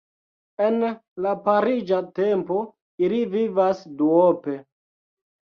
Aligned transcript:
En 0.67 0.85
la 1.25 1.33
pariĝa 1.49 1.99
tempo 2.21 2.63
ili 3.09 3.21
vivas 3.37 3.85
duope. 4.01 4.57